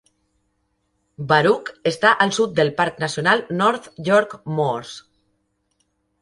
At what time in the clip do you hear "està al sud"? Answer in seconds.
1.91-2.55